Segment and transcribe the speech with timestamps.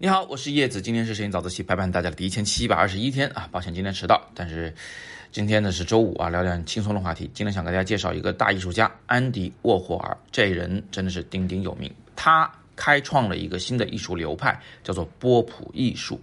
[0.00, 4.72] 你好，我是叶子，今天是摄影早自习陪伴大家的第一千七百二十一天啊，抱歉今天迟到，但是
[5.32, 7.28] 今天呢是周五啊，聊点轻松的话题。
[7.34, 16.20] 今天想给大家介绍一个大艺术家安迪沃霍尔，这人真的是鼎鼎有名，他开创了一个新的艺术流派，叫做波普艺术。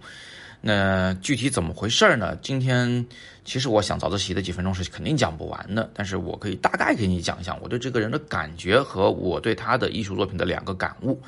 [0.62, 2.34] 那具体怎么回事呢？
[2.36, 3.04] 今天
[3.44, 11.20] 其实我想早自习的几分钟是肯定讲不完的，但是我可以大概给你讲一讲我对这个人的感觉和我对他的艺术作品的两个感悟。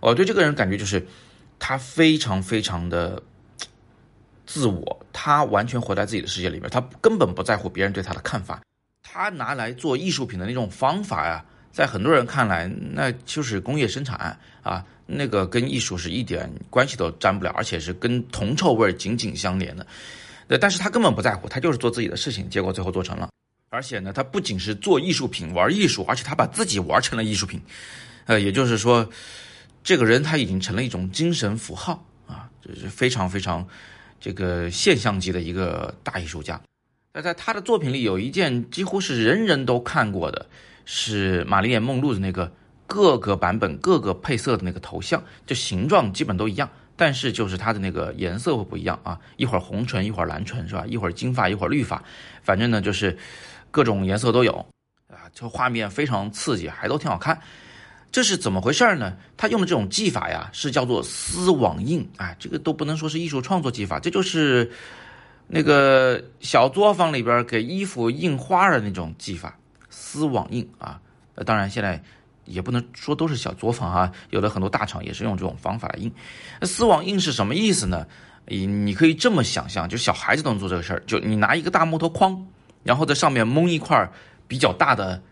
[0.00, 1.04] 我对这个人感觉就是。
[1.58, 3.22] 他非常非常的
[4.46, 8.62] 自我，他完全活在自己的世界里面，他根本不在乎别人对他的看法。
[9.02, 19.86] 他拿来做艺术品的那种方法呀，在很多人看来，那就是工业生产啊，那个跟艺术是一点关系都沾不了，而且是跟铜臭味紧紧相连的。
[20.46, 23.28] 呃，但是他根本不在乎，他就是做自己的事情，结果最后做成了。
[23.70, 27.60] 而且呢，他不仅是做艺术品、玩艺术，而且他把自己玩成了艺术品。
[28.26, 29.08] 呃，也就是说。
[29.88, 33.66] 这个人他已经成了一种精神符号啊，这是非常非常
[34.20, 36.60] 这个现象级的一个大艺术家。
[37.14, 40.44] 那在他的作品里，有一件几乎是人人都看过的，
[40.84, 42.52] 是玛丽莲梦露的那个
[42.86, 50.84] 各个版本、各个配色的那个头像，就形状基本都一样，但是就是它的那个颜色会不一样啊，一会儿红唇，一会儿蓝唇，是吧？
[50.86, 52.04] 一会儿金发，一会儿绿发，
[52.42, 53.16] 反正呢就是
[53.70, 54.52] 各种颜色都有
[55.06, 57.40] 啊，就画面非常刺激，还都挺好看。
[58.10, 59.16] 这是怎么回事儿呢？
[59.36, 62.08] 他用的这种技法呀，是叫做丝网印。
[62.16, 64.70] 哎，这个都不能说是艺术创作技法，这就是
[65.46, 69.56] 那个小作坊里边给衣服印花的那种技法，
[69.90, 70.98] 丝网印啊。
[71.34, 72.02] 呃，当然现在
[72.46, 76.10] 也不能说都是小作坊啊，有的很多大厂也是用这种方法来印。
[76.60, 78.06] 那丝网印是什么意思呢？
[78.46, 82.46] 你你可以这么想象，就小孩子都能做这个事儿，就你拿一个大木头框，
[82.82, 84.10] 然后在上面蒙一块
[84.48, 85.22] 比较大的。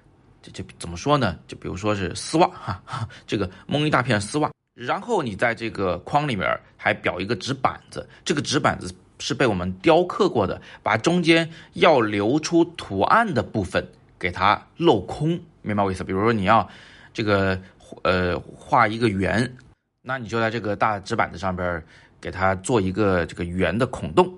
[0.53, 1.39] 这怎么说呢？
[1.47, 2.83] 就比如说是丝袜哈，
[3.27, 13.87] 这个蒙一大片丝袜，然后你在这个框里面还裱一个纸板子，这个纸板子是被我们雕刻过的，把中间要留出图案的部分
[14.19, 16.05] 给它镂空，明白我意思？
[16.05, 16.69] 比如说你要
[17.13, 17.59] 这个
[18.03, 19.57] 呃画一个圆，
[20.03, 21.83] 那你就在这个大纸板子上边
[22.21, 24.33] 给它做一个这个圆的孔洞，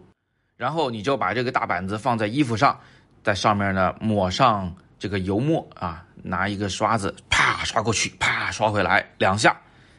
[0.57, 2.79] 然后你就把这个大板子放在衣服上，
[3.23, 4.75] 在上面呢抹上。
[4.99, 9.57] 这个油墨啊，拿一个刷子，啪刷过去，啪刷回来两下，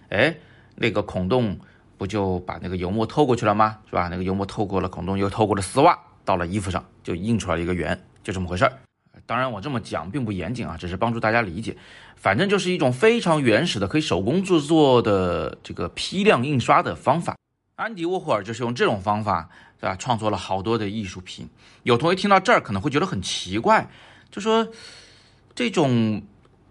[0.10, 0.36] 哎，
[0.76, 1.58] 那个孔洞
[1.98, 3.78] 不就把那个油墨透过去了吗？
[3.90, 4.08] 是吧？
[4.10, 8.74] 那个油墨透过了孔洞，又透过了丝袜，到了衣服上，就印出来一个圆，就这么回事儿。
[9.26, 11.78] 当然，我这么讲并不严谨啊，只是帮助大家理解。
[12.16, 17.36] 反正就是一种非常原始的可以手工制作的这个批量印刷的方法。
[17.76, 19.50] 安迪沃霍尔就是用这种方法，
[19.80, 19.96] 对吧？
[19.96, 21.48] 创作了好多的艺术品。
[21.84, 23.88] 有同学听到这儿可能会觉得很奇怪。
[24.32, 24.68] 就说
[25.56, 26.22] 这种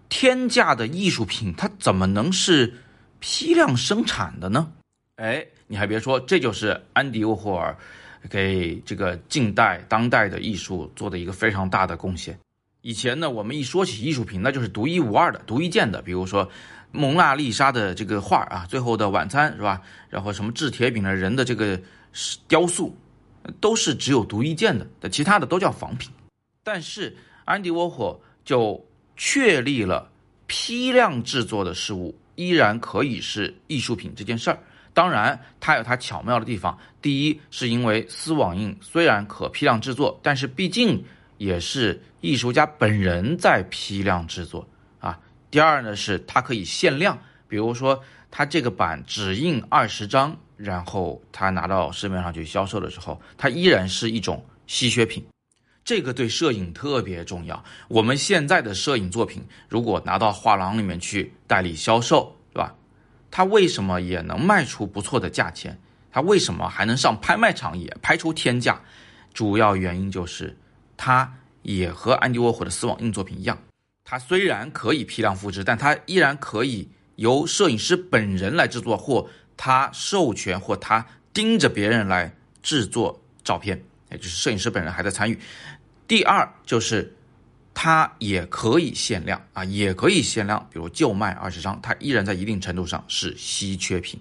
[0.07, 2.73] 天价的艺术品，它怎么能是
[3.19, 4.71] 批量生产的呢？
[5.15, 7.77] 哎，你还别说，这就是安迪沃霍尔
[8.29, 12.39] 给这个近代当代的艺术做的一个非常大的贡献。
[12.81, 16.49] 以前呢，我们一说起艺术品，那就是独一无二的、独一件的，比如说
[16.91, 19.81] 蒙娜丽莎的这个画啊，《最后的晚餐》是吧？
[20.09, 21.77] 然后什么制铁饼的人的这个
[22.47, 22.97] 雕塑，
[23.59, 26.09] 都是只有独一件的，其他的都叫仿品。
[26.63, 27.15] 但是
[27.49, 28.79] 安迪沃霍就
[29.17, 30.07] 确立了
[30.45, 34.59] 批量制作的事物依然可以是艺术品这件事儿。
[34.93, 36.77] 当然，它有它巧妙的地方。
[37.01, 41.03] 第一，是因为丝网印虽然可批量制作，但是毕竟
[41.39, 44.67] 也是艺术家本人在批量制作
[44.99, 45.19] 啊。
[45.49, 47.17] 第二呢，是它可以限量，
[47.47, 47.99] 比如说
[48.29, 55.25] 它这个版只印二十张，然后它拿到市面上去销售的时候，它依然是一种稀缺品。
[55.83, 57.63] 这个对摄影特别重要。
[57.87, 62.75] 我们现在的摄影作品，如果拿到画廊里面去代理销售，对吧？
[63.31, 65.79] 它为什么也能卖出不错的价钱？
[66.11, 68.81] 它为什么还能上拍卖场也拍出天价？
[69.33, 70.57] 主要原因就是，
[70.97, 71.31] 它
[71.61, 73.57] 也和安迪沃霍的丝网印作品一样，
[74.03, 82.33] 它虽然可以批量复制，但它依然可以由摄影师本人来制作，或他授权，或他盯着别人来
[82.63, 85.37] 制作照片，也就是摄影师本人还在参与。
[86.07, 87.15] 第二就是，
[87.73, 94.19] 它也可以限量啊，也可以限量，比如就卖二十张，它依然在一定程度上是稀缺品。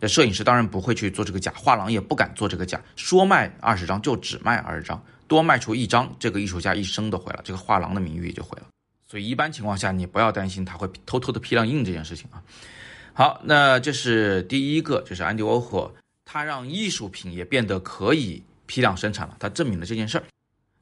[0.00, 8.66] 那摄影师当然不会去做这个假，画廊也不敢做这个假，说卖二十张就只卖二十张，多卖出一张，这个艺术家一生都毁了，这个画廊的名誉也就毁了。
[9.06, 12.42] 所以一般情况下，你不要担心他会偷偷的批量印这件事情啊。
[13.14, 15.90] 好，那这是第一个，就是安迪沃霍，
[16.24, 20.24] 他让艺术品也变得可以批量生产了，他证明了这件事儿。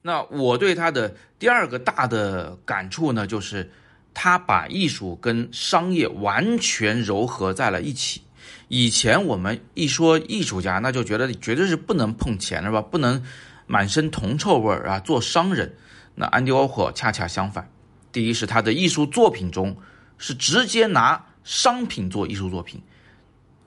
[0.01, 3.71] 那我对他的第二个大的感触呢，就是
[4.13, 8.21] 他把艺术跟商业完全糅合在了一起。
[8.67, 12.81] 以前我们一说艺术家，那就觉得绝对是不能碰钱是吧？
[12.81, 13.23] 不能
[13.67, 15.75] 满身铜臭味儿啊，做商人。
[16.15, 17.71] 那安迪沃霍恰恰相反，
[18.11, 19.75] 第一是他的艺术作品中
[20.17, 22.81] 是直接拿商品做艺术作品，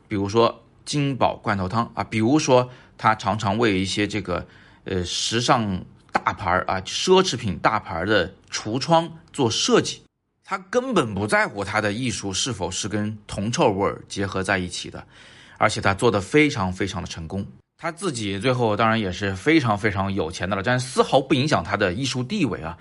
[0.06, 4.46] 比如说金宝罐头汤啊，比如说他常常为一些这个
[4.84, 5.80] 呃时尚
[6.12, 10.02] 大牌啊、奢侈品大牌的橱窗做设计，
[10.44, 15.04] 他根本不在乎他的艺术是否是跟铜臭味儿结合在一起的，
[15.58, 17.46] 而且他做的非常非常的成功。
[17.78, 22.78] 他自己最后当然也是非常非常有钱的了，但是丝毫不影响他的艺术地位啊。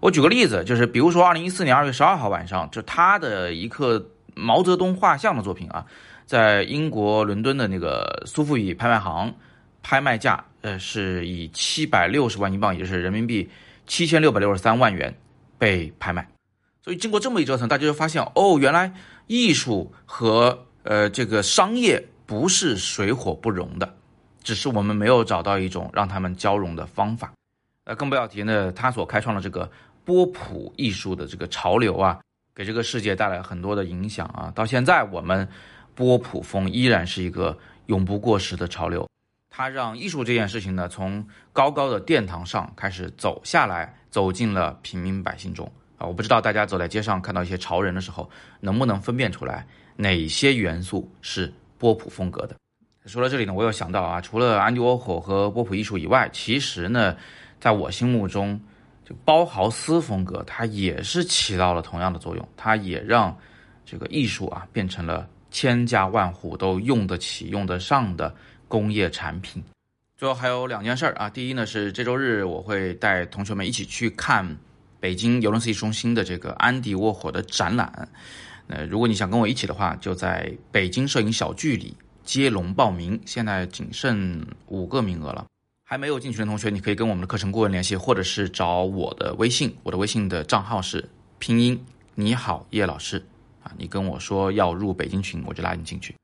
[0.00, 4.04] 我举个例子，就是比如说二零一四年二月十二号晚上，就他的一刻
[4.34, 5.86] 毛泽东画像的作品啊，
[6.26, 9.32] 在英国伦敦的那个苏富比拍卖行，
[9.82, 13.50] 拍卖价呃是以七百六十万英镑，也就是人民币
[13.86, 15.14] 七千六百六十三万元
[15.58, 16.26] 被拍卖。
[16.82, 18.92] 所以经过这么一折腾，大家就发现哦，原来
[19.26, 23.96] 艺术和呃这个商业不是水火不容的。
[24.44, 27.32] 只是我们没有找到一种让他们交融的方法，
[27.84, 29.70] 呃，更不要提呢，他所开创的这个
[30.04, 32.18] 波普艺术的这个潮流啊，
[32.52, 34.50] 给这个世界带来很多的影响啊。
[34.52, 35.48] 到现在，我们
[35.94, 37.56] 波普风依然是一个
[37.86, 39.08] 永不过时的潮流。
[39.54, 41.22] 它让艺术这件事情呢，从
[41.52, 46.06] 高高的殿堂上开始走下来，走进了平民百姓中啊。
[46.06, 48.28] 我不知道大家走在街上看到一些潮人的时候，
[48.60, 52.56] 能不能分辨出来哪些元素是波普风格的。
[53.04, 57.14] 说到这里呢，我又想到啊，除了安迪沃霍和波普艺术以外，其实呢，
[57.60, 58.58] 在我心目中，
[59.04, 63.36] 就包豪斯风格，它也是起到了同样的作用，它也让
[63.84, 68.34] 这个艺术啊变成了千家万户都用得起、用得上的
[68.72, 69.62] 工业产品。
[70.16, 74.56] 最后还有两件事儿啊，第一呢是这周日我会带同学们一起去看
[74.98, 78.08] 北京尤伦斯艺术中心的这个安迪沃霍的展览。
[78.68, 81.94] 呃，如果你想跟我一起的话，就在北京摄影小聚里。
[82.24, 85.44] 接龙报名，现在仅剩五个名额了。
[85.84, 89.76] 还没有进群的同学，你可以跟我们的课程顾问联系，或者是找我的微信。
[89.82, 91.06] 我的微信的账号是
[91.38, 91.78] 拼音
[92.14, 93.22] 你好叶老师
[93.62, 96.14] 啊，你跟我说要入北京群，我就拉你进去。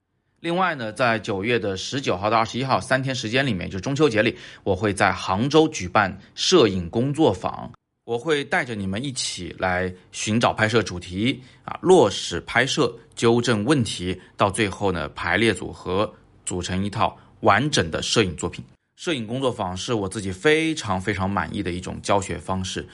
[0.40, 7.70] 另外呢，在九月的十九号到二十一号三天时间里面，就中秋节里，我会在杭州举办摄影工作坊。
[8.04, 16.10] 我会带着你们一起来寻找拍摄主题啊，落实拍摄，纠正问题，到最后呢排列组合，
[16.46, 18.64] 组成一套完整的摄影作品。
[18.96, 22.88] 摄影工作坊是我自己非常非常满意的一种教学方式，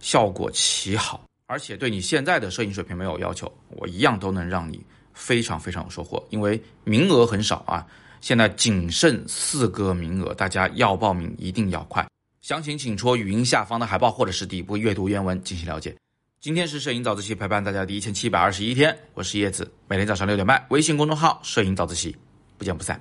[0.00, 4.80] 效果奇好，而且对你现在的摄影水平没有要求，我一样都能让你
[5.20, 6.26] 非常非常有收获。
[6.30, 7.86] 因为名额很少啊，
[8.22, 12.06] 现在仅剩四个名额，大家要报名一定要快。
[12.40, 15.94] 详情请戳语音下方的海报，或者是底部阅读原文进行了解。
[16.40, 22.16] 今天是摄影早自习陪伴大家的第一千七百二十一天，我是叶子，每天早上六点半，微信公众号“摄影早自习”，
[22.56, 22.98] 不见不散。